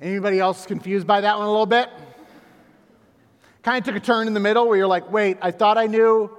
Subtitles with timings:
[0.00, 1.90] Anybody else confused by that one a little bit?
[3.62, 5.86] Kind of took a turn in the middle where you're like, wait, I thought I
[5.86, 6.30] knew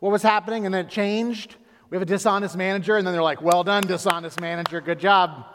[0.00, 1.54] what was happening and then it changed.
[1.88, 5.46] We have a dishonest manager, and then they're like, well done, dishonest manager, good job.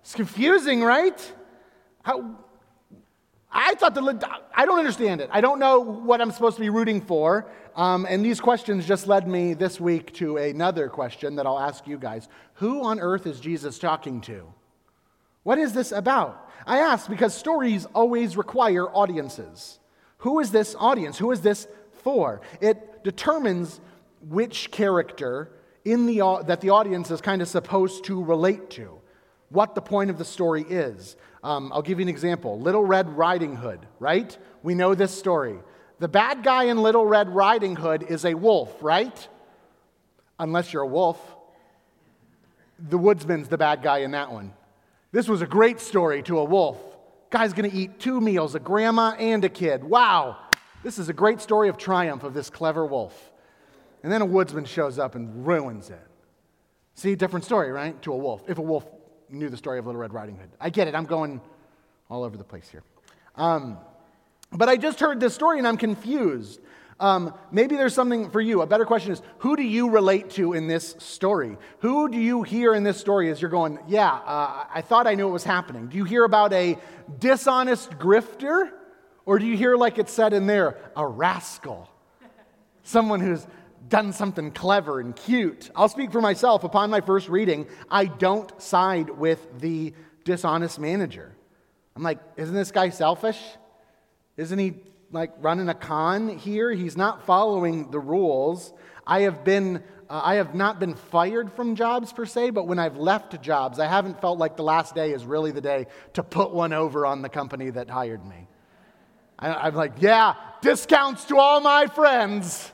[0.00, 1.32] It's confusing, right?
[2.02, 2.38] How,
[3.52, 5.30] I thought the, I don't understand it.
[5.32, 7.46] I don't know what I'm supposed to be rooting for.
[7.76, 11.86] Um, and these questions just led me this week to another question that I'll ask
[11.86, 12.28] you guys.
[12.54, 14.52] Who on earth is Jesus talking to?
[15.44, 16.50] What is this about?
[16.66, 19.78] I ask because stories always require audiences.
[20.18, 21.18] Who is this audience?
[21.18, 21.68] Who is this
[22.02, 22.40] for?
[22.60, 23.80] It determines
[24.28, 25.50] which character
[25.84, 28.98] in the, that the audience is kind of supposed to relate to,
[29.50, 31.16] what the point of the story is.
[31.42, 34.36] Um, I'll give you an example Little Red Riding Hood, right?
[34.62, 35.58] We know this story.
[35.98, 39.28] The bad guy in Little Red Riding Hood is a wolf, right?
[40.38, 41.20] Unless you're a wolf.
[42.78, 44.54] The woodsman's the bad guy in that one.
[45.14, 46.76] This was a great story to a wolf.
[47.30, 49.84] Guy's gonna eat two meals, a grandma and a kid.
[49.84, 50.36] Wow.
[50.82, 53.30] This is a great story of triumph of this clever wolf.
[54.02, 56.04] And then a woodsman shows up and ruins it.
[56.96, 58.02] See, different story, right?
[58.02, 58.42] To a wolf.
[58.48, 58.86] If a wolf
[59.28, 60.50] knew the story of Little Red Riding Hood.
[60.60, 60.96] I get it.
[60.96, 61.40] I'm going
[62.10, 62.82] all over the place here.
[63.36, 63.78] Um,
[64.50, 66.58] but I just heard this story and I'm confused.
[67.04, 68.62] Um, maybe there's something for you.
[68.62, 71.58] A better question is who do you relate to in this story?
[71.80, 75.14] Who do you hear in this story as you're going, yeah, uh, I thought I
[75.14, 75.88] knew what was happening?
[75.88, 76.78] Do you hear about a
[77.18, 78.70] dishonest grifter?
[79.26, 81.90] Or do you hear, like it said in there, a rascal?
[82.84, 83.46] Someone who's
[83.86, 85.70] done something clever and cute.
[85.76, 86.64] I'll speak for myself.
[86.64, 89.92] Upon my first reading, I don't side with the
[90.24, 91.36] dishonest manager.
[91.96, 93.38] I'm like, isn't this guy selfish?
[94.38, 94.72] Isn't he
[95.10, 96.70] like running a con here?
[96.70, 98.72] He's not following the rules.
[99.06, 102.78] I have been uh, I have not been fired from jobs per se, but when
[102.78, 106.22] I've left jobs, I haven't felt like the last day is really the day to
[106.22, 108.46] put one over on the company that hired me.
[109.38, 112.70] I, I'm like, yeah, discounts to all my friends.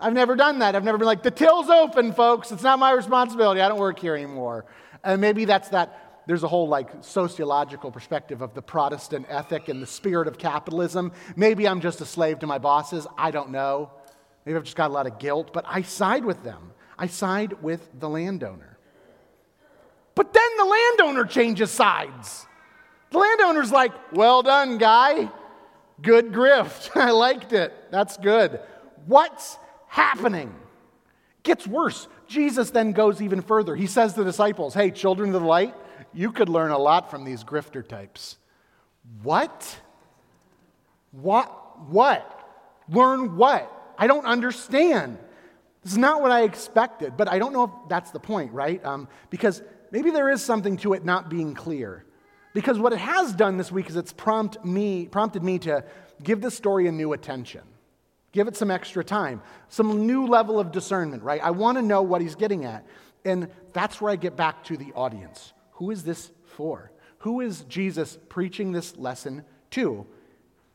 [0.00, 0.74] I've never done that.
[0.74, 2.50] I've never been like, the till's open, folks.
[2.50, 3.60] It's not my responsibility.
[3.60, 4.64] I don't work here anymore.
[5.04, 6.01] And maybe that's that.
[6.26, 11.12] There's a whole like sociological perspective of the Protestant ethic and the spirit of capitalism.
[11.36, 13.06] Maybe I'm just a slave to my bosses.
[13.18, 13.90] I don't know.
[14.44, 16.72] Maybe I've just got a lot of guilt, but I side with them.
[16.98, 18.78] I side with the landowner.
[20.14, 22.46] But then the landowner changes sides.
[23.10, 25.30] The landowner's like, well done, guy.
[26.00, 26.90] Good grift.
[26.96, 27.72] I liked it.
[27.90, 28.60] That's good.
[29.06, 30.54] What's happening.
[31.42, 32.08] Gets worse.
[32.32, 33.76] Jesus then goes even further.
[33.76, 35.74] He says to the disciples, Hey, children of the light,
[36.14, 38.38] you could learn a lot from these grifter types.
[39.22, 39.78] What?
[41.10, 41.88] What?
[41.88, 42.40] What?
[42.88, 43.70] Learn what?
[43.98, 45.18] I don't understand.
[45.82, 48.82] This is not what I expected, but I don't know if that's the point, right?
[48.84, 52.04] Um, because maybe there is something to it not being clear.
[52.54, 55.84] Because what it has done this week is it's prompt me, prompted me to
[56.22, 57.62] give this story a new attention.
[58.32, 61.40] Give it some extra time, some new level of discernment, right?
[61.42, 62.86] I want to know what he's getting at.
[63.24, 65.52] And that's where I get back to the audience.
[65.72, 66.90] Who is this for?
[67.18, 70.06] Who is Jesus preaching this lesson to?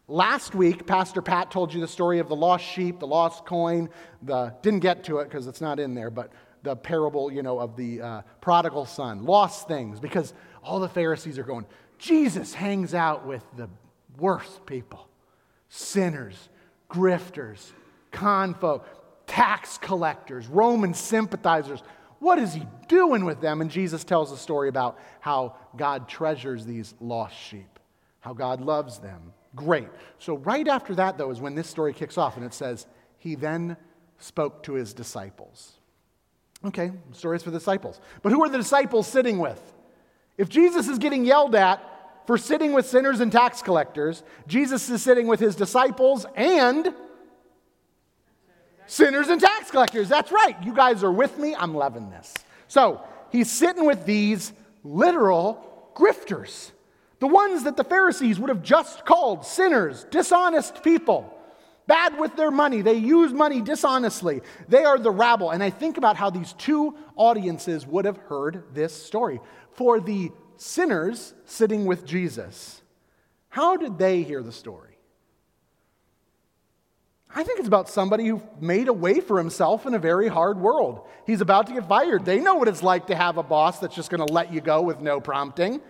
[0.07, 3.89] Last week, Pastor Pat told you the story of the lost sheep, the lost coin.
[4.22, 6.31] The didn't get to it because it's not in there, but
[6.63, 11.38] the parable, you know, of the uh, prodigal son, lost things, because all the Pharisees
[11.38, 11.66] are going.
[11.97, 13.69] Jesus hangs out with the
[14.18, 15.09] worst people,
[15.68, 16.50] sinners,
[16.90, 17.72] grifters,
[18.12, 18.86] confolk,
[19.28, 21.81] tax collectors, Roman sympathizers.
[22.20, 23.62] What is he doing with them?
[23.62, 27.80] And Jesus tells a story about how God treasures these lost sheep,
[28.22, 29.34] how God loves them.
[29.56, 29.90] Great.
[30.18, 32.86] So, right after that, though, is when this story kicks off, and it says,
[33.18, 33.78] He then
[34.18, 35.74] spoke to his disciples.
[36.66, 38.00] Okay, stories for the disciples.
[38.22, 39.62] But who are the disciples sitting with?
[40.38, 41.81] If Jesus is getting yelled at
[42.28, 44.22] for sitting with sinners and tax collectors.
[44.48, 46.94] Jesus is sitting with his disciples and
[48.86, 50.10] sinners and tax collectors.
[50.10, 50.62] That's right.
[50.62, 51.56] You guys are with me.
[51.56, 52.34] I'm loving this.
[52.68, 53.02] So
[53.32, 54.52] he's sitting with these
[54.84, 56.72] literal grifters,
[57.20, 61.34] the ones that the Pharisees would have just called sinners, dishonest people.
[61.88, 62.81] Bad with their money.
[62.81, 64.42] They use money dishonestly.
[64.68, 65.51] They are the rabble.
[65.51, 69.40] And I think about how these two audiences would have heard this story.
[69.72, 72.81] For the sinners sitting with Jesus.
[73.50, 74.98] How did they hear the story?
[77.33, 80.59] I think it's about somebody who made a way for himself in a very hard
[80.59, 81.07] world.
[81.25, 82.25] He's about to get fired.
[82.25, 84.62] They know what it's like to have a boss that's just going to let you
[84.62, 85.81] go with no prompting.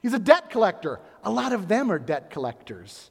[0.00, 1.00] He's a debt collector.
[1.24, 3.10] A lot of them are debt collectors.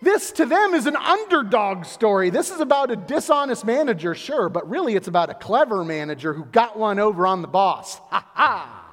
[0.00, 2.30] This to them is an underdog story.
[2.30, 6.44] This is about a dishonest manager, sure, but really it's about a clever manager who
[6.44, 7.98] got one over on the boss.
[8.10, 8.87] Ha ha!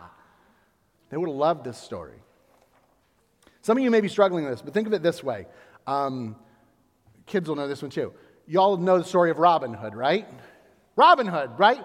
[1.10, 2.20] They would have loved this story.
[3.62, 5.48] Some of you may be struggling with this, but think of it this way.
[5.88, 6.36] Um,
[7.26, 8.14] kids will know this one too.
[8.48, 10.28] Y'all know the story of Robin Hood, right?
[10.96, 11.84] Robin Hood, right?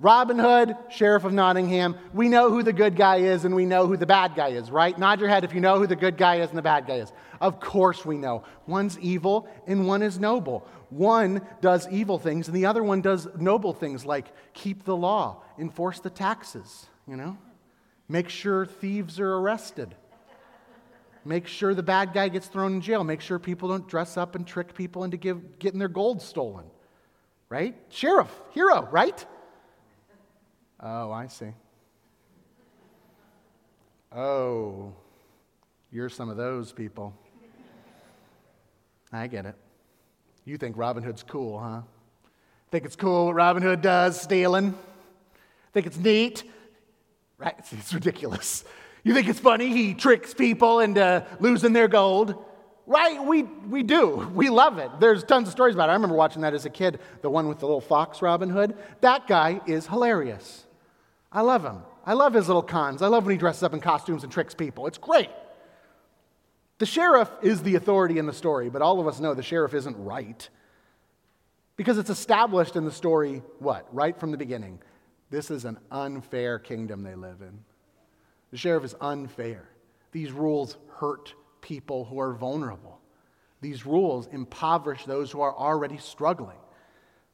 [0.00, 1.94] Robin Hood, Sheriff of Nottingham.
[2.14, 4.70] We know who the good guy is and we know who the bad guy is,
[4.70, 4.98] right?
[4.98, 6.96] Nod your head if you know who the good guy is and the bad guy
[6.96, 7.12] is.
[7.38, 8.44] Of course we know.
[8.66, 10.66] One's evil and one is noble.
[10.88, 15.42] One does evil things and the other one does noble things like keep the law,
[15.58, 17.36] enforce the taxes, you know?
[18.10, 19.94] Make sure thieves are arrested.
[21.24, 23.04] Make sure the bad guy gets thrown in jail.
[23.04, 26.64] Make sure people don't dress up and trick people into give, getting their gold stolen.
[27.48, 27.76] Right?
[27.88, 29.24] Sheriff, hero, right?
[30.80, 31.52] Oh, I see.
[34.10, 34.92] Oh,
[35.92, 37.14] you're some of those people.
[39.12, 39.54] I get it.
[40.44, 41.82] You think Robin Hood's cool, huh?
[42.72, 44.76] Think it's cool what Robin Hood does, stealing?
[45.72, 46.42] Think it's neat?
[47.40, 47.54] Right?
[47.72, 48.64] It's ridiculous.
[49.02, 52.34] You think it's funny he tricks people into losing their gold?
[52.86, 53.24] Right?
[53.24, 54.30] We, we do.
[54.34, 54.90] We love it.
[55.00, 55.92] There's tons of stories about it.
[55.92, 58.76] I remember watching that as a kid, the one with the little fox Robin Hood.
[59.00, 60.66] That guy is hilarious.
[61.32, 61.78] I love him.
[62.04, 63.00] I love his little cons.
[63.00, 64.86] I love when he dresses up in costumes and tricks people.
[64.86, 65.30] It's great.
[66.78, 69.72] The sheriff is the authority in the story, but all of us know the sheriff
[69.72, 70.48] isn't right.
[71.76, 73.86] Because it's established in the story, what?
[73.94, 74.80] Right from the beginning.
[75.30, 77.60] This is an unfair kingdom they live in.
[78.50, 79.68] The sheriff is unfair.
[80.12, 83.00] These rules hurt people who are vulnerable.
[83.60, 86.58] These rules impoverish those who are already struggling.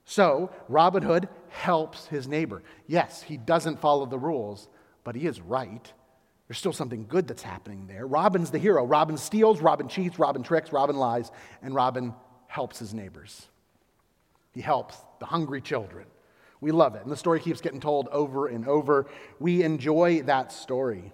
[0.05, 2.63] So, Robin Hood helps his neighbor.
[2.87, 4.69] Yes, he doesn't follow the rules,
[5.05, 5.93] but he is right.
[6.47, 8.07] There's still something good that's happening there.
[8.07, 8.85] Robin's the hero.
[8.85, 11.33] Robin steals, Robin cheats, Robin tricks, Robin lies,
[11.63, 12.15] and Robin
[12.47, 13.49] helps his neighbors.
[14.53, 16.07] He helps the hungry children.
[16.61, 17.03] We love it.
[17.03, 19.07] And the story keeps getting told over and over.
[19.39, 21.13] We enjoy that story.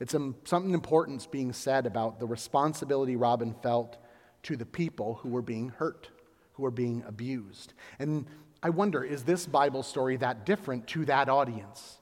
[0.00, 3.96] It's something important being said about the responsibility Robin felt
[4.44, 6.08] to the people who were being hurt,
[6.52, 7.72] who were being abused.
[7.98, 8.26] And
[8.62, 11.98] I wonder, is this Bible story that different to that audience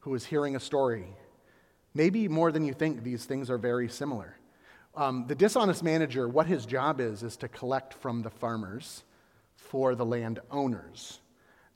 [0.00, 1.06] who is hearing a story?
[1.94, 4.36] Maybe more than you think, these things are very similar.
[4.94, 9.04] Um, the dishonest manager, what his job is, is to collect from the farmers
[9.56, 11.20] for the landowners.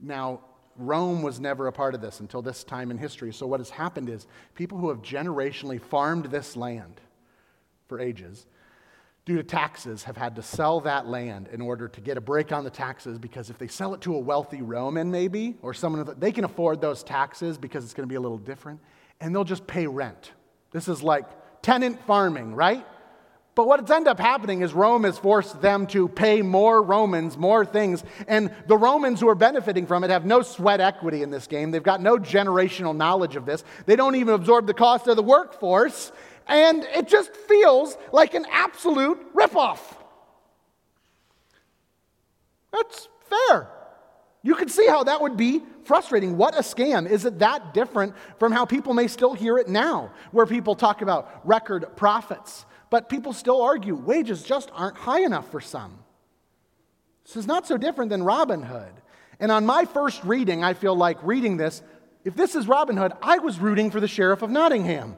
[0.02, 0.40] Now,
[0.76, 3.32] Rome was never a part of this until this time in history.
[3.32, 7.00] So, what has happened is people who have generationally farmed this land
[7.88, 8.46] for ages,
[9.24, 12.52] due to taxes, have had to sell that land in order to get a break
[12.52, 16.14] on the taxes because if they sell it to a wealthy Roman, maybe, or someone,
[16.18, 18.80] they can afford those taxes because it's going to be a little different,
[19.20, 20.32] and they'll just pay rent.
[20.72, 21.26] This is like
[21.60, 22.84] tenant farming, right?
[23.54, 27.66] But what's ended up happening is Rome has forced them to pay more Romans, more
[27.66, 28.02] things.
[28.26, 31.70] And the Romans who are benefiting from it have no sweat equity in this game.
[31.70, 33.62] They've got no generational knowledge of this.
[33.84, 36.12] They don't even absorb the cost of the workforce.
[36.46, 39.80] And it just feels like an absolute ripoff.
[42.72, 43.68] That's fair.
[44.42, 46.38] You can see how that would be frustrating.
[46.38, 47.08] What a scam.
[47.08, 51.02] Is it that different from how people may still hear it now, where people talk
[51.02, 52.64] about record profits?
[52.92, 56.00] But people still argue wages just aren't high enough for some.
[57.24, 58.92] This is not so different than Robin Hood.
[59.40, 61.82] And on my first reading, I feel like reading this,
[62.22, 65.16] if this is Robin Hood, I was rooting for the sheriff of Nottingham.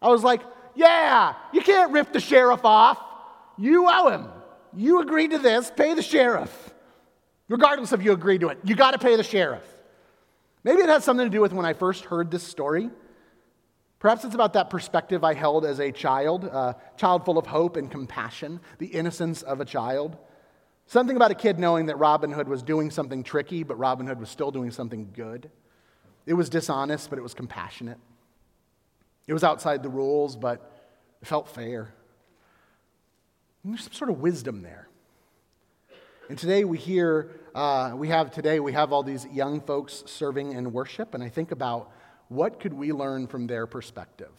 [0.00, 0.40] I was like,
[0.76, 3.00] yeah, you can't rip the sheriff off.
[3.56, 4.28] You owe him.
[4.72, 6.72] You agreed to this, pay the sheriff.
[7.48, 9.66] Regardless of you agreed to it, you got to pay the sheriff.
[10.62, 12.88] Maybe it has something to do with when I first heard this story.
[13.98, 17.76] Perhaps it's about that perspective I held as a child, a child full of hope
[17.76, 20.16] and compassion, the innocence of a child.
[20.86, 24.20] Something about a kid knowing that Robin Hood was doing something tricky, but Robin Hood
[24.20, 25.50] was still doing something good.
[26.26, 27.98] It was dishonest, but it was compassionate.
[29.26, 30.72] It was outside the rules, but
[31.20, 31.92] it felt fair.
[33.64, 34.88] And there's some sort of wisdom there.
[36.28, 40.52] And today we hear, uh, we have today, we have all these young folks serving
[40.52, 41.90] in worship, and I think about
[42.28, 44.32] what could we learn from their perspective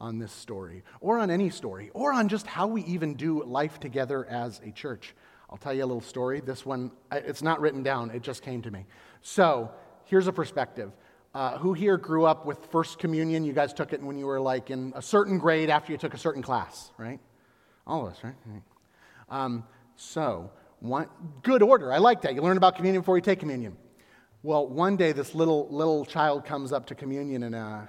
[0.00, 3.80] on this story, or on any story, or on just how we even do life
[3.80, 5.14] together as a church?
[5.50, 6.40] I'll tell you a little story.
[6.40, 8.86] This one, it's not written down, it just came to me.
[9.22, 9.70] So,
[10.04, 10.92] here's a perspective.
[11.34, 13.44] Uh, who here grew up with First Communion?
[13.44, 16.14] You guys took it when you were like in a certain grade after you took
[16.14, 17.20] a certain class, right?
[17.86, 18.34] All of us, right?
[19.30, 19.64] Um,
[19.96, 21.08] so, one,
[21.42, 21.92] good order.
[21.92, 22.34] I like that.
[22.34, 23.76] You learn about communion before you take communion.
[24.42, 27.80] Well, one day this little, little child comes up to communion and uh,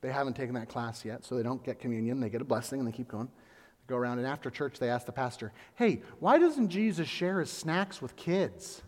[0.00, 2.20] they haven't taken that class yet, so they don't get communion.
[2.20, 3.26] They get a blessing and they keep going.
[3.26, 7.40] They go around and after church they ask the pastor, hey, why doesn't Jesus share
[7.40, 8.82] his snacks with kids?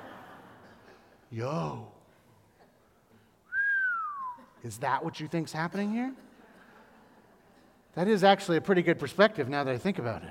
[1.30, 1.88] Yo.
[4.64, 6.14] Is that what you think's happening here?
[7.94, 10.30] That is actually a pretty good perspective now that I think about it.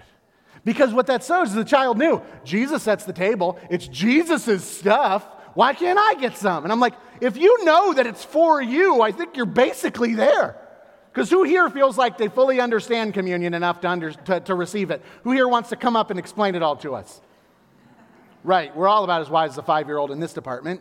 [0.65, 5.27] Because what that shows is the child knew Jesus sets the table, it's Jesus' stuff.
[5.60, 6.63] Why can't I get some?
[6.63, 10.56] And I'm like, if you know that it's for you, I think you're basically there.
[11.12, 14.89] Because who here feels like they fully understand communion enough to, under, to, to receive
[14.89, 15.04] it?
[15.24, 17.20] Who here wants to come up and explain it all to us?
[18.46, 20.80] Right, we're all about as wise as a five year old in this department.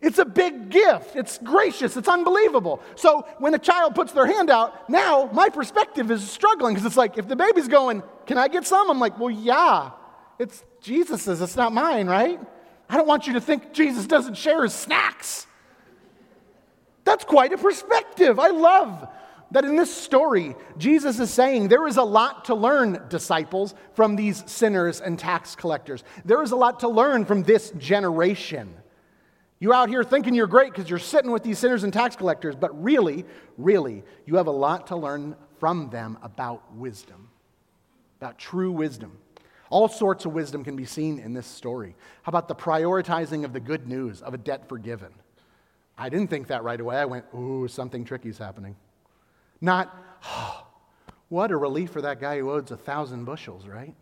[0.00, 1.14] It's a big gift.
[1.14, 1.94] It's gracious.
[1.94, 2.80] It's unbelievable.
[2.94, 6.96] So when a child puts their hand out, now my perspective is struggling because it's
[6.96, 8.90] like, if the baby's going, Can I get some?
[8.90, 9.90] I'm like, Well, yeah.
[10.38, 11.42] It's Jesus's.
[11.42, 12.40] It's not mine, right?
[12.92, 15.46] I don't want you to think Jesus doesn't share his snacks.
[17.04, 18.38] That's quite a perspective.
[18.38, 19.08] I love
[19.50, 24.14] that in this story, Jesus is saying there is a lot to learn, disciples, from
[24.14, 26.04] these sinners and tax collectors.
[26.26, 28.74] There is a lot to learn from this generation.
[29.58, 32.56] You're out here thinking you're great because you're sitting with these sinners and tax collectors,
[32.56, 33.24] but really,
[33.56, 37.30] really, you have a lot to learn from them about wisdom,
[38.20, 39.16] about true wisdom.
[39.72, 41.96] All sorts of wisdom can be seen in this story.
[42.24, 45.14] How about the prioritizing of the good news of a debt forgiven?
[45.96, 46.98] I didn't think that right away.
[46.98, 48.76] I went, ooh, something tricky's happening.
[49.62, 50.66] Not, oh,
[51.30, 53.94] what a relief for that guy who owes a thousand bushels, right?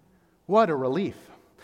[0.47, 1.15] What a relief.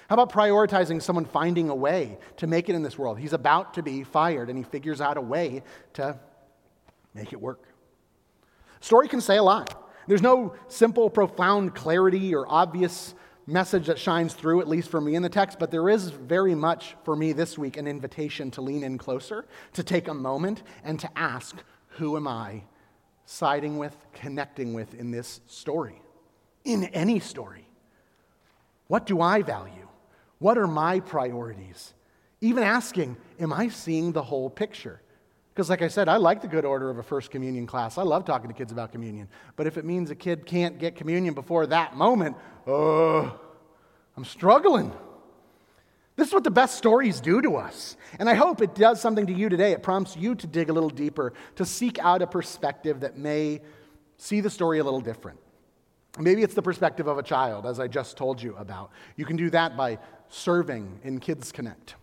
[0.08, 3.18] How about prioritizing someone finding a way to make it in this world?
[3.18, 6.16] He's about to be fired and he figures out a way to
[7.12, 7.64] make it work.
[8.78, 9.82] Story can say a lot.
[10.06, 15.14] There's no simple, profound clarity or obvious message that shines through, at least for me
[15.14, 18.60] in the text, but there is very much for me this week an invitation to
[18.60, 21.56] lean in closer, to take a moment, and to ask,
[21.90, 22.64] Who am I
[23.24, 26.00] siding with, connecting with in this story?
[26.64, 27.68] In any story.
[28.88, 29.88] What do I value?
[30.38, 31.94] What are my priorities?
[32.40, 35.00] Even asking, am I seeing the whole picture?
[35.56, 37.96] Because, like I said, I like the good order of a first communion class.
[37.96, 39.26] I love talking to kids about communion.
[39.56, 42.36] But if it means a kid can't get communion before that moment,
[42.66, 43.40] oh,
[44.18, 44.92] I'm struggling.
[46.14, 47.96] This is what the best stories do to us.
[48.18, 49.72] And I hope it does something to you today.
[49.72, 53.62] It prompts you to dig a little deeper, to seek out a perspective that may
[54.18, 55.38] see the story a little different.
[56.18, 58.90] Maybe it's the perspective of a child, as I just told you about.
[59.16, 61.94] You can do that by serving in Kids Connect.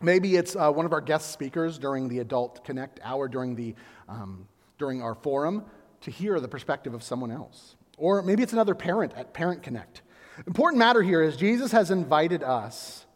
[0.00, 3.74] Maybe it's uh, one of our guest speakers during the Adult Connect hour during, the,
[4.08, 4.46] um,
[4.78, 5.64] during our forum
[6.02, 7.76] to hear the perspective of someone else.
[7.96, 10.02] Or maybe it's another parent at Parent Connect.
[10.46, 13.06] Important matter here is Jesus has invited us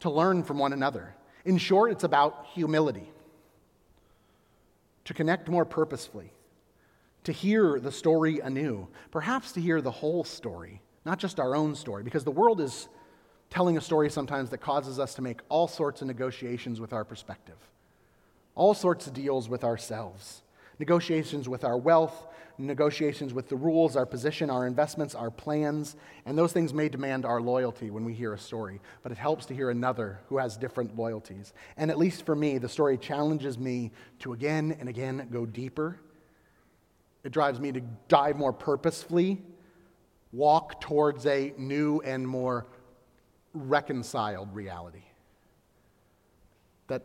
[0.00, 1.14] to learn from one another.
[1.44, 3.10] In short, it's about humility,
[5.04, 6.32] to connect more purposefully,
[7.24, 11.74] to hear the story anew, perhaps to hear the whole story, not just our own
[11.74, 12.88] story, because the world is
[13.50, 17.04] telling a story sometimes that causes us to make all sorts of negotiations with our
[17.04, 17.56] perspective,
[18.54, 20.42] all sorts of deals with ourselves,
[20.78, 22.26] negotiations with our wealth,
[22.58, 27.24] negotiations with the rules, our position, our investments, our plans, and those things may demand
[27.24, 30.56] our loyalty when we hear a story, but it helps to hear another who has
[30.56, 31.52] different loyalties.
[31.76, 36.00] And at least for me, the story challenges me to again and again go deeper.
[37.24, 39.42] It drives me to dive more purposefully,
[40.32, 42.66] walk towards a new and more
[43.56, 45.04] reconciled reality
[46.88, 47.02] that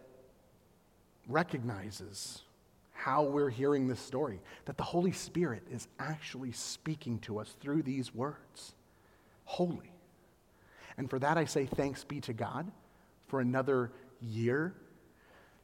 [1.28, 2.42] recognizes
[2.92, 7.82] how we're hearing this story, that the Holy Spirit is actually speaking to us through
[7.82, 8.74] these words.
[9.46, 9.92] Holy.
[10.98, 12.72] And for that, I say thanks be to God
[13.28, 13.92] for another
[14.22, 14.76] year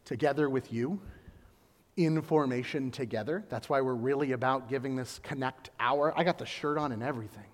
[0.04, 1.00] together with you
[1.96, 3.44] in formation together.
[3.50, 6.14] That's why we're really about giving this connect hour.
[6.18, 7.46] I got the shirt on and everything.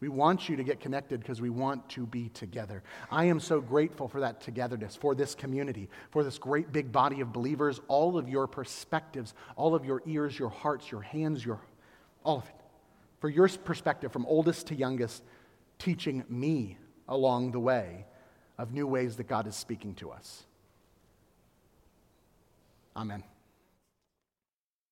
[0.00, 2.82] We want you to get connected because we want to be together.
[3.10, 7.20] I am so grateful for that togetherness, for this community, for this great big body
[7.20, 11.60] of believers, all of your perspectives, all of your ears, your hearts, your hands, your
[12.22, 12.54] all of it.
[13.20, 15.22] For your perspective from oldest to youngest,
[15.78, 16.76] teaching me
[17.08, 18.06] along the way
[18.58, 20.44] of new ways that God is speaking to us.
[22.96, 23.24] Amen.